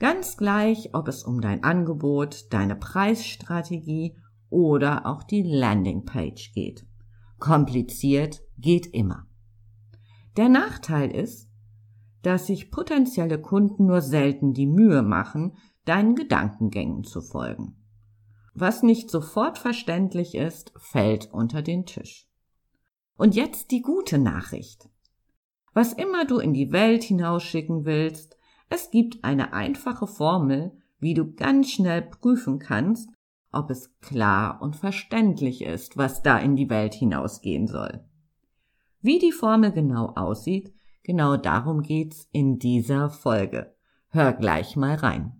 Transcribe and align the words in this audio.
Ganz 0.00 0.38
gleich, 0.38 0.94
ob 0.94 1.08
es 1.08 1.24
um 1.24 1.42
dein 1.42 1.62
Angebot, 1.62 2.52
deine 2.54 2.74
Preisstrategie 2.74 4.16
oder 4.48 5.04
auch 5.04 5.22
die 5.22 5.42
Landingpage 5.42 6.52
geht. 6.54 6.86
Kompliziert 7.38 8.40
geht 8.56 8.86
immer. 8.86 9.26
Der 10.38 10.48
Nachteil 10.48 11.10
ist, 11.10 11.50
dass 12.22 12.46
sich 12.46 12.70
potenzielle 12.70 13.38
Kunden 13.40 13.86
nur 13.86 14.00
selten 14.00 14.54
die 14.54 14.66
Mühe 14.66 15.02
machen, 15.02 15.56
deinen 15.84 16.14
Gedankengängen 16.14 17.04
zu 17.04 17.20
folgen. 17.20 17.76
Was 18.54 18.82
nicht 18.82 19.10
sofort 19.10 19.58
verständlich 19.58 20.34
ist, 20.34 20.72
fällt 20.78 21.30
unter 21.30 21.60
den 21.60 21.84
Tisch. 21.84 22.26
Und 23.16 23.34
jetzt 23.34 23.70
die 23.70 23.82
gute 23.82 24.16
Nachricht. 24.16 24.88
Was 25.74 25.92
immer 25.92 26.24
du 26.24 26.38
in 26.38 26.54
die 26.54 26.72
Welt 26.72 27.04
hinausschicken 27.04 27.84
willst, 27.84 28.38
es 28.70 28.90
gibt 28.90 29.24
eine 29.24 29.52
einfache 29.52 30.06
Formel, 30.06 30.72
wie 31.00 31.14
du 31.14 31.34
ganz 31.34 31.70
schnell 31.70 32.02
prüfen 32.02 32.60
kannst, 32.60 33.10
ob 33.52 33.68
es 33.68 33.98
klar 34.00 34.62
und 34.62 34.76
verständlich 34.76 35.62
ist, 35.62 35.96
was 35.96 36.22
da 36.22 36.38
in 36.38 36.54
die 36.54 36.70
Welt 36.70 36.94
hinausgehen 36.94 37.66
soll. 37.66 38.04
Wie 39.00 39.18
die 39.18 39.32
Formel 39.32 39.72
genau 39.72 40.12
aussieht, 40.14 40.72
genau 41.02 41.36
darum 41.36 41.82
geht's 41.82 42.28
in 42.30 42.58
dieser 42.58 43.10
Folge. 43.10 43.74
Hör 44.10 44.32
gleich 44.32 44.76
mal 44.76 44.94
rein. 44.94 45.39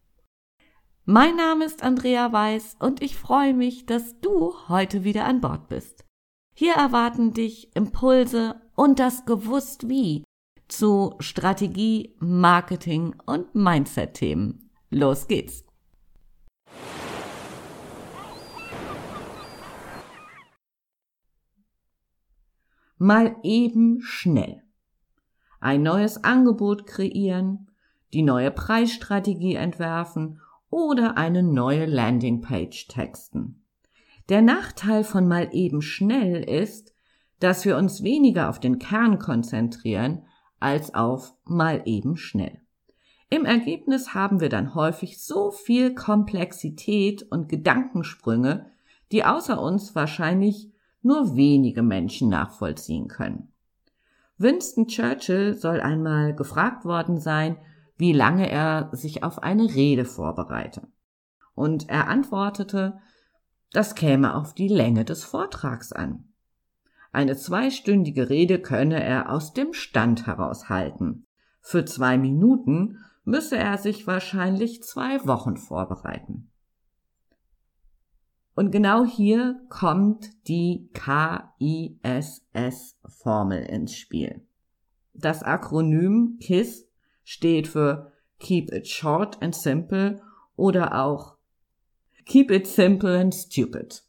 Mein 1.05 1.35
Name 1.35 1.65
ist 1.65 1.81
Andrea 1.81 2.31
Weiß 2.31 2.75
und 2.77 3.01
ich 3.01 3.17
freue 3.17 3.55
mich, 3.55 3.87
dass 3.87 4.19
du 4.21 4.53
heute 4.67 5.03
wieder 5.03 5.25
an 5.25 5.41
Bord 5.41 5.67
bist. 5.67 6.05
Hier 6.53 6.73
erwarten 6.73 7.33
dich 7.33 7.75
Impulse 7.75 8.61
und 8.75 8.99
das 8.99 9.25
Gewusst 9.25 9.89
wie 9.89 10.23
zu 10.67 11.15
Strategie, 11.17 12.15
Marketing 12.19 13.15
und 13.25 13.55
Mindset-Themen. 13.55 14.69
Los 14.91 15.27
geht's! 15.27 15.65
Mal 22.99 23.37
eben 23.41 24.01
schnell. 24.01 24.61
Ein 25.59 25.81
neues 25.81 26.23
Angebot 26.23 26.85
kreieren, 26.85 27.71
die 28.13 28.21
neue 28.21 28.51
Preisstrategie 28.51 29.55
entwerfen 29.55 30.40
oder 30.71 31.17
eine 31.17 31.43
neue 31.43 31.85
Landingpage 31.85 32.87
texten. 32.87 33.63
Der 34.29 34.41
Nachteil 34.41 35.03
von 35.03 35.27
mal 35.27 35.49
eben 35.51 35.83
schnell 35.83 36.43
ist, 36.43 36.95
dass 37.39 37.65
wir 37.65 37.77
uns 37.77 38.01
weniger 38.01 38.49
auf 38.49 38.59
den 38.59 38.79
Kern 38.79 39.19
konzentrieren 39.19 40.23
als 40.59 40.93
auf 40.95 41.35
mal 41.43 41.81
eben 41.85 42.15
schnell. 42.15 42.61
Im 43.29 43.45
Ergebnis 43.45 44.13
haben 44.13 44.39
wir 44.39 44.49
dann 44.49 44.75
häufig 44.75 45.23
so 45.23 45.51
viel 45.51 45.93
Komplexität 45.93 47.23
und 47.31 47.49
Gedankensprünge, 47.49 48.71
die 49.11 49.25
außer 49.25 49.61
uns 49.61 49.95
wahrscheinlich 49.95 50.71
nur 51.01 51.35
wenige 51.35 51.81
Menschen 51.81 52.29
nachvollziehen 52.29 53.07
können. 53.07 53.51
Winston 54.37 54.87
Churchill 54.87 55.53
soll 55.53 55.81
einmal 55.81 56.35
gefragt 56.35 56.85
worden 56.85 57.19
sein, 57.19 57.57
wie 58.01 58.11
lange 58.13 58.49
er 58.49 58.89
sich 58.93 59.23
auf 59.23 59.43
eine 59.43 59.75
Rede 59.75 60.05
vorbereite. 60.05 60.87
Und 61.53 61.87
er 61.87 62.07
antwortete, 62.07 62.97
das 63.71 63.93
käme 63.93 64.33
auf 64.35 64.55
die 64.55 64.69
Länge 64.69 65.05
des 65.05 65.23
Vortrags 65.23 65.93
an. 65.93 66.23
Eine 67.11 67.37
zweistündige 67.37 68.31
Rede 68.31 68.59
könne 68.59 69.03
er 69.03 69.29
aus 69.29 69.53
dem 69.53 69.73
Stand 69.73 70.25
heraus 70.25 70.67
halten. 70.67 71.27
Für 71.61 71.85
zwei 71.85 72.17
Minuten 72.17 72.97
müsse 73.23 73.57
er 73.57 73.77
sich 73.77 74.07
wahrscheinlich 74.07 74.81
zwei 74.81 75.23
Wochen 75.27 75.57
vorbereiten. 75.57 76.49
Und 78.55 78.71
genau 78.71 79.05
hier 79.05 79.61
kommt 79.69 80.47
die 80.47 80.89
KISS-Formel 80.93 83.61
ins 83.61 83.95
Spiel. 83.95 84.41
Das 85.13 85.43
Akronym 85.43 86.39
KISS 86.41 86.87
steht 87.23 87.67
für 87.67 88.11
Keep 88.39 88.71
it 88.73 88.87
short 88.87 89.41
and 89.41 89.55
simple 89.55 90.21
oder 90.55 91.03
auch 91.03 91.37
Keep 92.25 92.51
it 92.51 92.67
simple 92.67 93.19
and 93.19 93.33
stupid. 93.33 94.03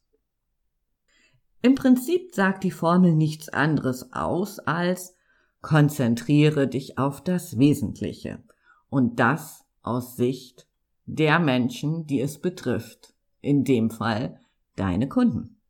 Im 1.63 1.75
Prinzip 1.75 2.35
sagt 2.35 2.65
die 2.65 2.71
Formel 2.71 3.15
nichts 3.15 3.49
anderes 3.49 4.13
aus 4.13 4.59
als 4.59 5.15
konzentriere 5.61 6.67
dich 6.67 6.99
auf 6.99 7.23
das 7.23 7.57
Wesentliche 7.59 8.43
und 8.91 9.21
das 9.21 9.65
aus 9.83 10.17
Sicht 10.17 10.67
der 11.07 11.39
Menschen, 11.39 12.07
die 12.07 12.21
es 12.21 12.41
betrifft, 12.41 13.15
in 13.41 13.65
dem 13.65 13.91
Fall 13.91 14.41
deine 14.77 15.09
Kunden. 15.09 15.61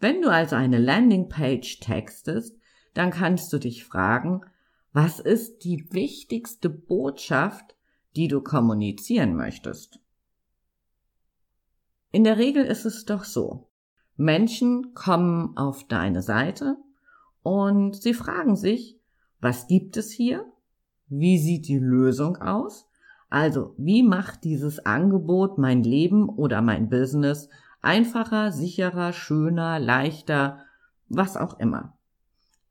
Wenn 0.00 0.22
du 0.22 0.30
also 0.30 0.56
eine 0.56 0.78
Landingpage 0.78 1.80
textest, 1.80 2.56
dann 2.94 3.10
kannst 3.10 3.52
du 3.52 3.58
dich 3.58 3.84
fragen, 3.84 4.42
was 4.94 5.18
ist 5.18 5.64
die 5.64 5.92
wichtigste 5.92 6.70
Botschaft, 6.70 7.74
die 8.14 8.28
du 8.28 8.40
kommunizieren 8.40 9.34
möchtest? 9.34 9.98
In 12.12 12.22
der 12.22 12.38
Regel 12.38 12.64
ist 12.64 12.84
es 12.84 13.04
doch 13.04 13.24
so. 13.24 13.68
Menschen 14.16 14.94
kommen 14.94 15.56
auf 15.56 15.88
deine 15.88 16.22
Seite 16.22 16.76
und 17.42 18.00
sie 18.00 18.14
fragen 18.14 18.54
sich, 18.54 19.00
was 19.40 19.66
gibt 19.66 19.96
es 19.96 20.12
hier? 20.12 20.46
Wie 21.08 21.38
sieht 21.38 21.66
die 21.66 21.80
Lösung 21.80 22.36
aus? 22.36 22.86
Also, 23.28 23.74
wie 23.76 24.04
macht 24.04 24.44
dieses 24.44 24.86
Angebot 24.86 25.58
mein 25.58 25.82
Leben 25.82 26.28
oder 26.28 26.62
mein 26.62 26.88
Business 26.88 27.48
einfacher, 27.82 28.52
sicherer, 28.52 29.12
schöner, 29.12 29.80
leichter, 29.80 30.60
was 31.08 31.36
auch 31.36 31.58
immer? 31.58 31.98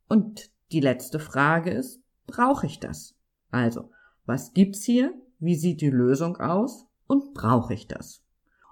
Und 0.08 0.50
die 0.72 0.80
letzte 0.80 1.20
Frage 1.20 1.72
ist, 1.72 2.03
brauche 2.28 2.66
ich 2.66 2.80
das? 2.80 3.16
Also, 3.52 3.90
was 4.26 4.54
gibt's 4.54 4.84
hier? 4.84 5.14
Wie 5.40 5.56
sieht 5.56 5.82
die 5.82 5.90
Lösung 5.90 6.38
aus? 6.38 6.86
Und 7.08 7.34
brauche 7.34 7.74
ich 7.74 7.88
das? 7.88 8.24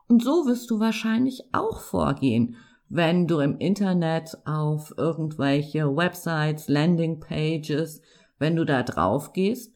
Und 0.08 0.24
so 0.24 0.46
wirst 0.46 0.70
du 0.70 0.80
wahrscheinlich 0.80 1.44
auch 1.52 1.80
vorgehen, 1.80 2.56
wenn 2.90 3.28
du 3.28 3.40
im 3.40 3.58
Internet 3.58 4.38
auf 4.46 4.94
irgendwelche 4.98 5.96
Websites, 5.96 6.68
Landingpages, 6.68 8.02
wenn 8.38 8.56
du 8.56 8.66
da 8.66 8.84
drauf 8.84 9.32
gehst. 9.32 9.74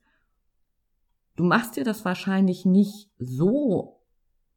Du 1.37 1.43
machst 1.43 1.77
dir 1.77 1.83
das 1.83 2.03
wahrscheinlich 2.03 2.65
nicht 2.65 3.09
so 3.17 4.01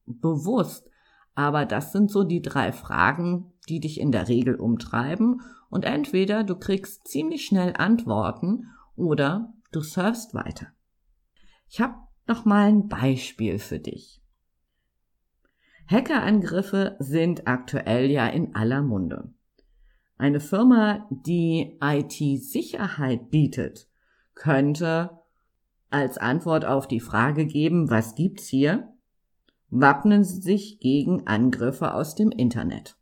bewusst, 0.07 0.91
aber 1.35 1.67
das 1.67 1.93
sind 1.93 2.11
so 2.11 2.25
die 2.25 2.43
drei 2.43 2.73
Fragen, 2.73 3.53
die 3.69 3.79
dich 3.79 4.01
in 4.01 4.11
der 4.11 4.27
Regel 4.29 4.57
umtreiben 4.57 5.43
und 5.71 5.85
entweder 5.85 6.43
du 6.43 6.57
kriegst 6.57 7.07
ziemlich 7.07 7.45
schnell 7.45 7.75
Antworten 7.77 8.67
oder 8.99 9.55
du 9.73 9.81
surfst 9.81 10.35
weiter. 10.35 10.69
Ich 11.69 11.81
habe 11.81 11.95
noch 12.27 12.45
mal 12.45 12.69
ein 12.69 12.89
Beispiel 12.89 13.59
für 13.59 13.79
dich. 13.79 14.23
Hackerangriffe 15.87 16.97
sind 16.99 17.47
aktuell 17.47 18.11
ja 18.11 18.27
in 18.27 18.55
aller 18.55 18.83
Munde. 18.83 19.33
Eine 20.19 20.41
Firma, 20.41 21.09
die 21.11 21.79
IT-Sicherheit 21.81 23.31
bietet, 23.31 23.89
könnte 24.35 25.19
als 25.91 26.19
Antwort 26.19 26.65
auf 26.65 26.87
die 26.87 27.01
Frage 27.01 27.47
geben, 27.47 27.89
was 27.89 28.15
gibt's 28.15 28.47
hier? 28.47 28.93
Wappnen 29.71 30.25
Sie 30.25 30.41
sich 30.41 30.81
gegen 30.81 31.27
Angriffe 31.27 31.95
aus 31.95 32.15
dem 32.15 32.31
Internet. 32.31 32.97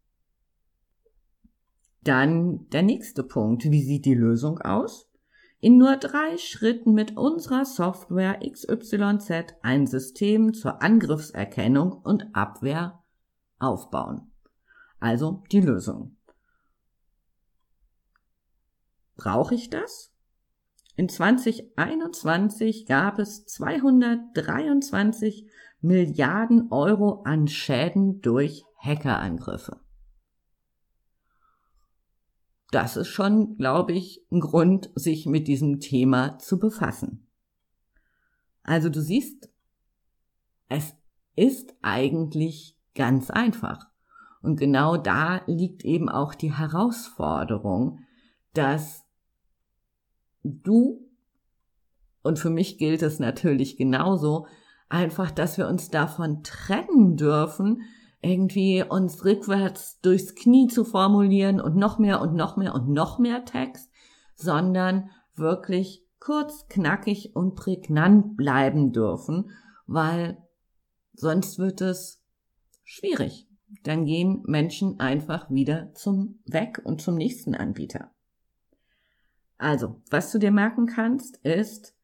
Dann 2.03 2.69
der 2.71 2.83
nächste 2.83 3.25
Punkt. 3.25 3.65
Wie 3.65 3.83
sieht 3.83 4.05
die 4.05 4.15
Lösung 4.15 4.61
aus? 4.61 5.11
In 5.61 5.79
nur 5.79 5.97
drei 5.97 6.37
Schritten 6.37 6.93
mit 6.93 7.17
unserer 7.17 7.65
Software 7.65 8.41
XYZ 8.41 9.55
ein 9.63 9.87
System 9.87 10.53
zur 10.53 10.83
Angriffserkennung 10.83 11.93
und 11.93 12.27
Abwehr 12.35 13.03
aufbauen. 13.59 14.31
Also 15.01 15.43
die 15.51 15.61
Lösung. 15.61 16.17
Brauche 19.17 19.55
ich 19.55 19.71
das? 19.71 20.13
In 20.95 21.09
2021 21.09 22.85
gab 22.87 23.19
es 23.19 23.47
223 23.47 25.51
Milliarden 25.81 26.71
Euro 26.71 27.23
an 27.25 27.49
Schäden 27.49 28.21
durch 28.21 28.63
Hackerangriffe. 28.79 29.81
Das 32.71 32.97
ist 32.97 33.09
schon, 33.09 33.57
glaube 33.57 33.93
ich, 33.93 34.25
ein 34.31 34.41
Grund, 34.41 34.91
sich 34.95 35.27
mit 35.27 35.49
diesem 35.49 35.81
Thema 35.81 36.39
zu 36.39 36.59
befassen. 36.59 37.27
Also 38.63 38.89
du 38.89 39.01
siehst, 39.01 39.49
es 40.69 40.95
ist 41.37 41.75
eigentlich 41.83 42.77
ganz 42.95 43.31
einfach. 43.31 43.87
Und 44.43 44.57
genau 44.59 44.97
da 44.97 45.43
liegt 45.47 45.85
eben 45.85 46.09
auch 46.09 46.35
die 46.35 46.53
Herausforderung, 46.53 48.01
dass 48.53 49.05
du, 50.43 51.09
und 52.23 52.39
für 52.39 52.51
mich 52.51 52.79
gilt 52.79 53.03
es 53.03 53.21
natürlich 53.21 53.77
genauso, 53.77 54.47
einfach, 54.89 55.31
dass 55.31 55.59
wir 55.59 55.69
uns 55.69 55.91
davon 55.91 56.43
trennen 56.43 57.17
dürfen, 57.17 57.83
irgendwie 58.23 58.83
uns 58.83 59.25
rückwärts 59.25 60.01
durchs 60.01 60.35
Knie 60.35 60.69
zu 60.69 60.85
formulieren 60.85 61.61
und 61.61 61.77
noch 61.77 61.99
mehr 61.99 62.21
und 62.21 62.35
noch 62.35 62.57
mehr 62.57 62.75
und 62.75 62.89
noch 62.89 63.19
mehr 63.19 63.45
Text, 63.45 63.91
sondern 64.35 65.11
wirklich 65.35 66.05
kurz, 66.19 66.67
knackig 66.69 67.37
und 67.37 67.55
prägnant 67.55 68.37
bleiben 68.37 68.93
dürfen, 68.93 69.51
weil 69.87 70.39
sonst 71.13 71.59
wird 71.59 71.81
es 71.81 72.23
schwierig. 72.85 73.49
Dann 73.83 74.05
gehen 74.05 74.43
Menschen 74.47 75.01
einfach 75.01 75.51
wieder 75.51 75.93
zum 75.95 76.41
Weg 76.47 76.81
und 76.85 77.01
zum 77.01 77.17
nächsten 77.17 77.55
Anbieter. 77.55 78.13
Also, 79.59 80.01
was 80.11 80.31
du 80.33 80.39
dir 80.39 80.51
merken 80.51 80.87
kannst, 80.87 81.37
ist, 81.39 81.95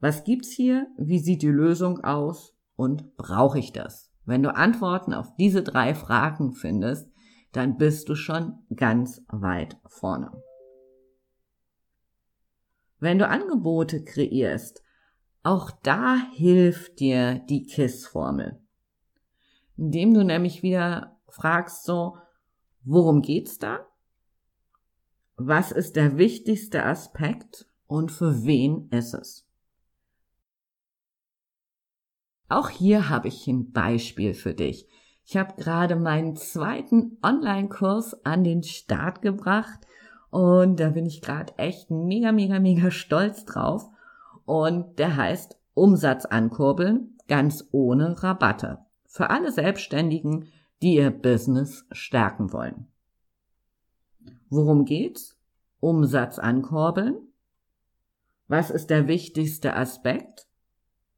was 0.00 0.24
gibt's 0.24 0.50
hier? 0.50 0.88
Wie 0.98 1.18
sieht 1.18 1.42
die 1.42 1.48
Lösung 1.48 2.04
aus? 2.04 2.54
Und 2.74 3.16
brauche 3.16 3.58
ich 3.58 3.72
das? 3.72 4.05
Wenn 4.26 4.42
du 4.42 4.54
Antworten 4.54 5.14
auf 5.14 5.34
diese 5.36 5.62
drei 5.62 5.94
Fragen 5.94 6.52
findest, 6.52 7.08
dann 7.52 7.78
bist 7.78 8.08
du 8.08 8.16
schon 8.16 8.58
ganz 8.74 9.22
weit 9.28 9.78
vorne. 9.86 10.30
Wenn 12.98 13.18
du 13.18 13.28
Angebote 13.28 14.04
kreierst, 14.04 14.82
auch 15.42 15.70
da 15.70 16.16
hilft 16.32 16.98
dir 16.98 17.38
die 17.48 17.66
KISS-Formel. 17.66 18.60
Indem 19.76 20.12
du 20.12 20.24
nämlich 20.24 20.62
wieder 20.64 21.20
fragst 21.28 21.84
so, 21.84 22.18
worum 22.82 23.22
geht's 23.22 23.58
da? 23.58 23.86
Was 25.36 25.70
ist 25.70 25.94
der 25.94 26.18
wichtigste 26.18 26.84
Aspekt 26.84 27.68
und 27.86 28.10
für 28.10 28.42
wen 28.42 28.88
ist 28.90 29.14
es? 29.14 29.45
Auch 32.48 32.68
hier 32.68 33.08
habe 33.08 33.28
ich 33.28 33.46
ein 33.46 33.72
Beispiel 33.72 34.34
für 34.34 34.54
dich. 34.54 34.88
Ich 35.24 35.36
habe 35.36 35.60
gerade 35.60 35.96
meinen 35.96 36.36
zweiten 36.36 37.18
Online-Kurs 37.22 38.24
an 38.24 38.44
den 38.44 38.62
Start 38.62 39.22
gebracht 39.22 39.80
und 40.30 40.78
da 40.78 40.90
bin 40.90 41.06
ich 41.06 41.22
gerade 41.22 41.56
echt 41.56 41.90
mega, 41.90 42.30
mega, 42.30 42.60
mega 42.60 42.90
stolz 42.90 43.44
drauf. 43.44 43.88
Und 44.44 44.98
der 44.98 45.16
heißt 45.16 45.58
Umsatz 45.74 46.24
ankurbeln, 46.26 47.18
ganz 47.26 47.68
ohne 47.72 48.22
Rabatte. 48.22 48.78
Für 49.06 49.30
alle 49.30 49.50
Selbstständigen, 49.50 50.48
die 50.82 50.96
ihr 50.96 51.10
Business 51.10 51.84
stärken 51.90 52.52
wollen. 52.52 52.86
Worum 54.48 54.84
geht's? 54.84 55.36
Umsatz 55.80 56.38
ankurbeln. 56.38 57.16
Was 58.46 58.70
ist 58.70 58.90
der 58.90 59.08
wichtigste 59.08 59.74
Aspekt? 59.74 60.46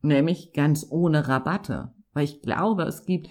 Nämlich 0.02 0.52
ganz 0.52 0.86
ohne 0.88 1.28
Rabatte, 1.28 1.92
weil 2.12 2.24
ich 2.24 2.42
glaube, 2.42 2.84
es 2.84 3.04
gibt 3.04 3.28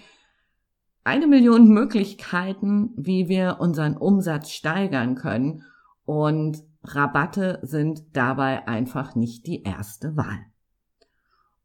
eine 1.04 1.26
Million 1.26 1.68
Möglichkeiten, 1.72 2.90
wie 2.96 3.28
wir 3.28 3.58
unseren 3.60 3.96
Umsatz 3.96 4.50
steigern 4.50 5.14
können 5.14 5.64
und 6.04 6.62
Rabatte 6.82 7.60
sind 7.62 8.16
dabei 8.16 8.66
einfach 8.66 9.14
nicht 9.14 9.46
die 9.46 9.62
erste 9.62 10.16
Wahl. 10.16 10.46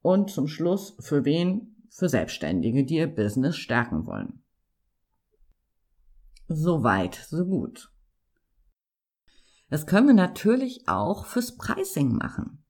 Und 0.02 0.30
zum 0.30 0.48
Schluss, 0.48 0.96
für 1.00 1.24
wen? 1.24 1.76
Für 1.90 2.10
Selbstständige, 2.10 2.84
die 2.84 2.96
ihr 2.96 3.08
Business 3.08 3.56
stärken 3.56 4.06
wollen. 4.06 4.44
Soweit, 6.48 7.16
so 7.16 7.46
gut. 7.46 7.92
Das 9.70 9.86
können 9.88 10.08
wir 10.08 10.14
natürlich 10.14 10.88
auch 10.88 11.26
fürs 11.26 11.56
Pricing 11.56 12.16
machen. 12.16 12.63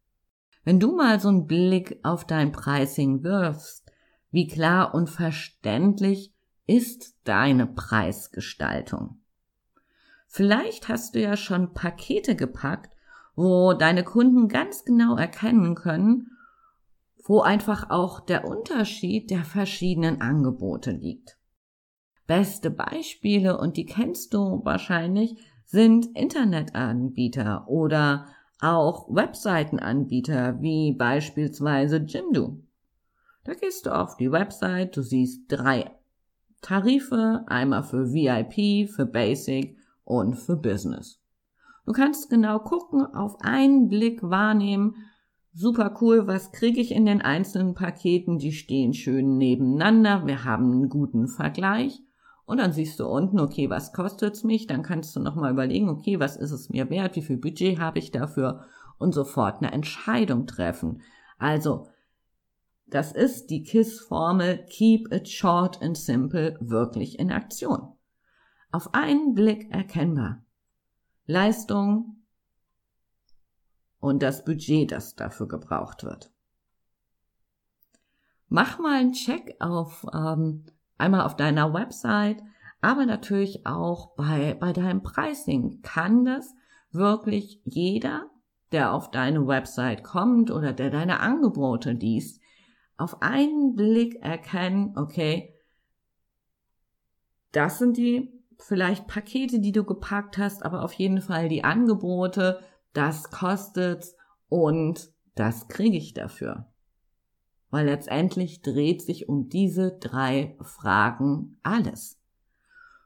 Wenn 0.64 0.80
du 0.80 0.96
mal 0.96 1.20
so 1.20 1.30
einen 1.30 1.48
Blick 1.48 2.00
auf 2.04 2.26
dein 2.26 2.52
Pricing 2.52 3.24
wirfst, 3.24 3.92
wie 4.32 4.48
klar 4.48 4.96
und 4.96 5.10
verständlich 5.10 6.34
ist 6.66 7.16
deine 7.26 7.68
Preisgestaltung? 7.68 9.20
Vielleicht 10.28 10.88
hast 10.88 11.16
du 11.16 11.22
ja 11.22 11.38
schon 11.38 11.74
Pakete 11.74 12.36
gepackt, 12.36 12.96
wo 13.36 13.74
deine 13.74 14.04
Kunden 14.04 14.48
ganz 14.48 14.86
genau 14.86 15.16
erkennen 15.16 15.76
können, 15.76 16.32
wo 17.26 17.42
einfach 17.42 17.90
auch 17.90 18.20
der 18.20 18.46
Unterschied 18.48 19.30
der 19.32 19.44
verschiedenen 19.44 20.22
Angebote 20.22 20.92
liegt. 20.92 21.38
Beste 22.26 22.70
Beispiele, 22.72 23.58
und 23.58 23.76
die 23.76 23.86
kennst 23.86 24.34
du 24.34 24.62
wahrscheinlich, 24.64 25.36
sind 25.66 26.06
Internetanbieter 26.16 27.68
oder 27.68 28.28
auch 28.64 29.14
Webseitenanbieter 29.14 30.62
wie 30.62 30.94
beispielsweise 30.94 31.98
Jimdo. 31.98 32.60
Da 33.44 33.54
gehst 33.54 33.86
du 33.86 33.94
auf 33.94 34.16
die 34.16 34.32
Website, 34.32 34.96
du 34.96 35.02
siehst 35.02 35.44
drei 35.50 35.92
Tarife, 36.62 37.44
einmal 37.48 37.84
für 37.84 38.14
VIP, 38.14 38.90
für 38.90 39.06
Basic 39.06 39.78
und 40.06 40.36
für 40.36 40.56
Business. 40.56 41.20
Du 41.86 41.92
kannst 41.92 42.30
genau 42.30 42.60
gucken, 42.60 43.06
auf 43.06 43.36
einen 43.42 43.90
Blick 43.90 44.24
wahrnehmen, 44.24 44.96
super 45.52 45.98
cool, 46.00 46.26
was 46.28 46.54
kriege 46.54 46.80
ich 46.80 46.94
in 46.94 47.06
den 47.06 47.22
einzelnen 47.22 47.74
Paketen, 47.74 48.38
die 48.38 48.54
stehen 48.54 48.94
schön 48.94 49.38
nebeneinander, 49.38 50.26
wir 50.26 50.46
haben 50.46 50.72
einen 50.72 50.90
guten 50.90 51.28
Vergleich 51.28 52.02
und 52.46 52.58
dann 52.58 52.74
siehst 52.74 53.00
du 53.00 53.08
unten, 53.08 53.40
okay, 53.40 53.70
was 53.70 53.94
kostet's 53.94 54.44
mich? 54.44 54.68
Dann 54.68 54.84
kannst 54.84 55.16
du 55.16 55.20
nochmal 55.20 55.52
überlegen, 55.52 55.90
okay, 55.90 56.20
was 56.20 56.36
ist 56.36 56.52
es 56.52 56.70
mir 56.70 56.90
wert? 56.90 57.16
Wie 57.16 57.22
viel 57.22 57.38
Budget 57.38 57.80
habe 57.80 58.00
ich 58.00 58.12
dafür? 58.12 58.66
Und 58.98 59.14
sofort 59.14 59.58
eine 59.58 59.72
Entscheidung 59.72 60.46
treffen. 60.46 61.02
Also, 61.38 61.88
das 62.86 63.12
ist 63.12 63.48
die 63.48 63.64
KISS-Formel 63.64 64.66
Keep 64.70 65.14
it 65.14 65.30
short 65.30 65.82
and 65.82 65.98
simple 65.98 66.58
wirklich 66.60 67.18
in 67.18 67.32
Aktion. 67.32 67.94
Auf 68.72 68.94
einen 68.94 69.34
Blick 69.34 69.72
erkennbar. 69.72 70.44
Leistung 71.26 72.24
und 74.00 74.22
das 74.22 74.44
Budget, 74.44 74.92
das 74.92 75.16
dafür 75.16 75.48
gebraucht 75.48 76.04
wird. 76.04 76.32
Mach 78.50 78.78
mal 78.80 79.00
einen 79.00 79.14
Check 79.14 79.56
auf 79.60 80.06
ähm, 80.14 80.66
Einmal 80.98 81.22
auf 81.22 81.36
deiner 81.36 81.74
Website, 81.74 82.42
aber 82.82 83.06
natürlich 83.06 83.66
auch 83.66 84.16
bei, 84.16 84.56
bei 84.60 84.74
deinem 84.74 85.04
Pricing. 85.04 85.82
Kann 85.82 86.26
das 86.26 86.54
wirklich 86.92 87.62
jeder, 87.66 88.30
der 88.72 88.94
auf 88.94 89.12
deine 89.12 89.48
Website 89.48 90.04
kommt 90.04 90.52
oder 90.52 90.74
der 90.74 90.90
deine 90.90 91.20
Angebote 91.20 91.92
liest, 91.92 92.42
auf 92.98 93.22
einen 93.22 93.76
Blick 93.76 94.22
erkennen, 94.22 94.98
okay, 94.98 95.56
das 97.52 97.80
sind 97.80 97.98
die 97.98 98.32
vielleicht 98.60 99.08
Pakete, 99.08 99.60
die 99.60 99.72
du 99.72 99.84
gepackt 99.84 100.38
hast, 100.38 100.64
aber 100.64 100.84
auf 100.84 100.94
jeden 100.94 101.22
Fall 101.22 101.50
die 101.50 101.64
Angebote, 101.64 102.62
das 102.94 103.30
kostet's 103.32 104.16
und 104.50 105.12
das 105.36 105.68
kriege 105.68 105.98
ich 105.98 106.14
dafür 106.14 106.73
weil 107.74 107.88
letztendlich 107.88 108.62
dreht 108.62 109.02
sich 109.02 109.28
um 109.28 109.50
diese 109.50 109.98
drei 109.98 110.56
Fragen 110.62 111.58
alles. 111.64 112.22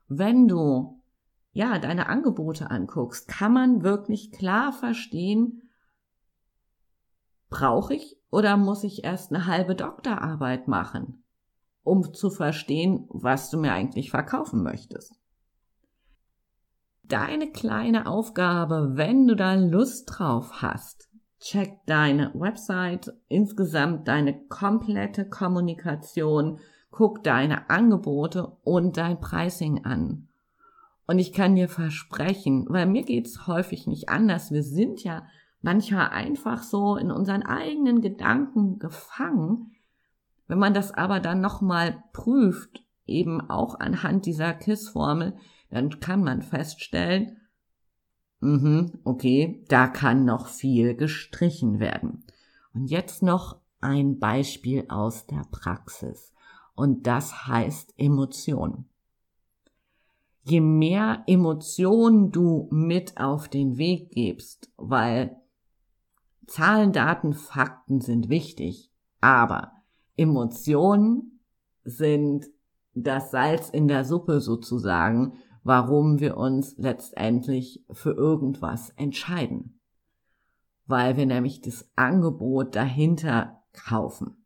Wenn 0.10 0.50
du 0.50 1.02
ja, 1.54 1.80
deine 1.80 2.10
Angebote 2.10 2.70
anguckst, 2.70 3.30
kann 3.30 3.54
man 3.54 3.82
wirklich 3.82 4.34
klar 4.34 4.74
verstehen, 4.74 5.62
brauche 7.50 7.94
ich 7.96 8.18
oder 8.30 8.58
muss 8.58 8.84
ich 8.84 9.06
erst 9.06 9.32
eine 9.32 9.46
halbe 9.46 9.74
Doktorarbeit 9.74 10.68
machen, 10.68 11.24
um 11.84 12.14
zu 12.14 12.30
verstehen, 12.30 13.06
was 13.08 13.50
du 13.50 13.58
mir 13.58 13.72
eigentlich 13.72 14.12
verkaufen 14.12 14.64
möchtest. 14.64 15.14
Deine 17.04 17.54
kleine 17.54 18.06
Aufgabe, 18.06 18.98
wenn 18.98 19.30
du 19.30 19.36
da 19.38 19.54
Lust 19.54 20.10
drauf 20.14 20.62
hast, 20.62 21.08
check 21.40 21.86
deine 21.86 22.32
Website, 22.34 23.14
insgesamt 23.28 24.08
deine 24.08 24.40
komplette 24.48 25.28
Kommunikation, 25.28 26.60
guck 26.92 27.24
deine 27.24 27.70
Angebote 27.70 28.58
und 28.64 28.98
dein 28.98 29.20
Pricing 29.20 29.86
an. 29.86 30.28
Und 31.06 31.20
ich 31.20 31.32
kann 31.32 31.56
dir 31.56 31.70
versprechen, 31.70 32.66
weil 32.70 32.86
mir 32.86 33.04
geht's 33.04 33.48
häufig 33.48 33.88
nicht 33.88 34.10
anders. 34.10 34.52
Wir 34.52 34.64
sind 34.64 35.04
ja 35.04 35.26
manchmal 35.62 36.10
einfach 36.10 36.64
so 36.64 36.98
in 36.98 37.12
unseren 37.12 37.44
eigenen 37.44 38.02
Gedanken 38.02 38.78
gefangen. 38.78 39.72
Wenn 40.48 40.60
man 40.60 40.74
das 40.74 40.92
aber 40.92 41.20
dann 41.20 41.40
nochmal 41.40 42.04
prüft, 42.14 42.84
eben 43.06 43.42
auch 43.50 43.80
anhand 43.80 44.26
dieser 44.26 44.54
KISS-Formel, 44.54 45.38
dann 45.70 46.00
kann 46.00 46.24
man 46.24 46.42
feststellen, 46.42 47.38
mhm, 48.40 49.00
okay, 49.04 49.64
da 49.68 49.88
kann 49.88 50.26
noch 50.26 50.48
viel 50.48 50.96
gestrichen 50.96 51.80
werden. 51.80 52.24
Und 52.74 52.90
jetzt 52.90 53.24
noch 53.24 53.58
ein 53.82 54.20
Beispiel 54.20 54.86
aus 54.90 55.26
der 55.26 55.46
Praxis. 55.52 56.34
Und 56.76 57.08
das 57.08 57.48
heißt 57.48 57.94
Emotion. 57.98 58.86
Je 60.44 60.62
mehr 60.62 61.24
Emotionen 61.28 62.32
du 62.32 62.70
mit 62.72 63.18
auf 63.18 63.50
den 63.50 63.78
Weg 63.78 64.12
gibst, 64.12 64.72
weil 64.78 65.36
Zahlen, 66.46 66.94
Daten, 66.94 67.34
Fakten 67.34 68.00
sind 68.00 68.30
wichtig, 68.30 68.90
aber 69.20 69.74
Emotionen 70.16 71.42
sind 71.84 72.46
das 72.94 73.32
Salz 73.32 73.70
in 73.70 73.88
der 73.88 74.06
Suppe 74.06 74.40
sozusagen, 74.40 75.34
warum 75.68 76.22
wir 76.22 76.38
uns 76.38 76.78
letztendlich 76.78 77.84
für 77.92 78.14
irgendwas 78.14 78.90
entscheiden. 78.92 79.82
Weil 80.86 81.18
wir 81.18 81.26
nämlich 81.26 81.60
das 81.60 81.92
Angebot 81.98 82.74
dahinter 82.74 83.62
kaufen. 83.74 84.46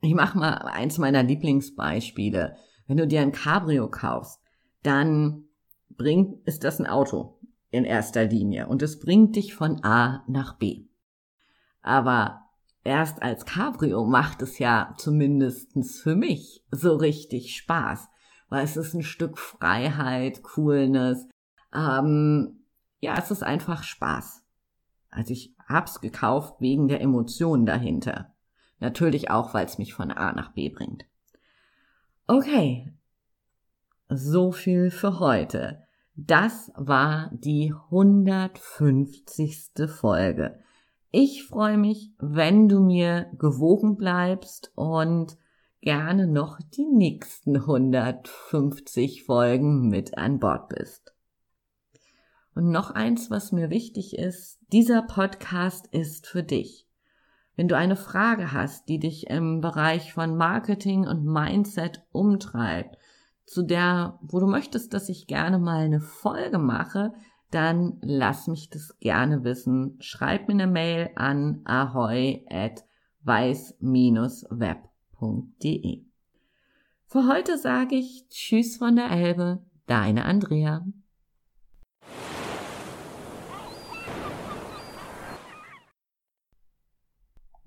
Ich 0.00 0.14
mache 0.14 0.36
mal 0.36 0.54
eins 0.54 0.98
meiner 0.98 1.22
Lieblingsbeispiele. 1.22 2.56
Wenn 2.88 2.96
du 2.96 3.06
dir 3.06 3.20
ein 3.20 3.30
Cabrio 3.30 3.88
kaufst, 3.88 4.40
dann 4.82 5.44
bringt, 5.90 6.44
ist 6.48 6.64
das 6.64 6.80
ein 6.80 6.88
Auto 6.88 7.38
in 7.70 7.84
erster 7.84 8.24
Linie 8.24 8.66
und 8.66 8.82
es 8.82 8.98
bringt 8.98 9.36
dich 9.36 9.54
von 9.54 9.84
A 9.84 10.24
nach 10.26 10.58
B. 10.58 10.86
Aber 11.82 12.40
erst 12.82 13.22
als 13.22 13.46
Cabrio 13.46 14.06
macht 14.06 14.42
es 14.42 14.58
ja 14.58 14.92
zumindestens 14.98 16.00
für 16.00 16.16
mich 16.16 16.64
so 16.72 16.96
richtig 16.96 17.56
Spaß, 17.56 18.08
weil 18.48 18.64
es 18.64 18.76
ist 18.76 18.94
ein 18.94 19.02
Stück 19.02 19.38
Freiheit, 19.38 20.42
Coolness. 20.42 21.26
Ähm, 21.74 22.64
ja, 23.00 23.16
es 23.18 23.30
ist 23.30 23.42
einfach 23.42 23.82
Spaß. 23.82 24.42
Also 25.10 25.32
ich 25.32 25.54
hab's 25.68 26.00
gekauft 26.00 26.60
wegen 26.60 26.88
der 26.88 27.00
Emotionen 27.00 27.66
dahinter. 27.66 28.34
Natürlich 28.78 29.30
auch, 29.30 29.54
weil 29.54 29.64
es 29.66 29.78
mich 29.78 29.94
von 29.94 30.10
A 30.10 30.32
nach 30.32 30.52
B 30.52 30.68
bringt. 30.68 31.06
Okay, 32.26 32.92
so 34.08 34.52
viel 34.52 34.90
für 34.90 35.18
heute. 35.20 35.82
Das 36.14 36.72
war 36.76 37.30
die 37.32 37.72
150. 37.90 39.70
Folge. 39.86 40.58
Ich 41.10 41.44
freue 41.44 41.78
mich, 41.78 42.12
wenn 42.18 42.68
du 42.68 42.80
mir 42.80 43.30
gewogen 43.38 43.96
bleibst 43.96 44.72
und 44.74 45.36
gerne 45.80 46.26
noch 46.26 46.58
die 46.74 46.86
nächsten 46.86 47.56
150 47.56 49.24
Folgen 49.24 49.88
mit 49.88 50.16
an 50.18 50.38
Bord 50.38 50.68
bist. 50.68 51.14
Und 52.54 52.70
noch 52.70 52.90
eins, 52.90 53.30
was 53.30 53.52
mir 53.52 53.70
wichtig 53.70 54.16
ist, 54.16 54.58
dieser 54.72 55.02
Podcast 55.02 55.86
ist 55.88 56.26
für 56.26 56.42
dich. 56.42 56.86
Wenn 57.54 57.68
du 57.68 57.76
eine 57.76 57.96
Frage 57.96 58.52
hast, 58.52 58.88
die 58.88 58.98
dich 58.98 59.28
im 59.28 59.60
Bereich 59.60 60.12
von 60.12 60.36
Marketing 60.36 61.06
und 61.06 61.24
Mindset 61.24 62.02
umtreibt, 62.12 62.96
zu 63.46 63.62
der, 63.62 64.18
wo 64.22 64.40
du 64.40 64.46
möchtest, 64.46 64.92
dass 64.92 65.08
ich 65.08 65.26
gerne 65.26 65.58
mal 65.58 65.84
eine 65.84 66.00
Folge 66.00 66.58
mache, 66.58 67.12
dann 67.50 67.98
lass 68.02 68.48
mich 68.48 68.70
das 68.70 68.98
gerne 68.98 69.44
wissen. 69.44 69.96
Schreib 70.00 70.48
mir 70.48 70.54
eine 70.54 70.66
Mail 70.66 71.10
an 71.14 71.62
ahoy 71.64 72.44
at 72.50 72.84
weiß-web.de. 75.20 76.04
Für 77.06 77.28
heute 77.28 77.58
sage 77.58 77.96
ich 77.96 78.28
Tschüss 78.28 78.76
von 78.76 78.96
der 78.96 79.10
Elbe, 79.10 79.64
deine 79.86 80.24
Andrea. 80.24 80.84